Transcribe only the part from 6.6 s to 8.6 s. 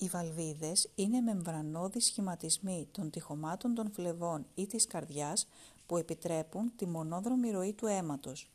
τη μονόδρομη ροή του αίματος.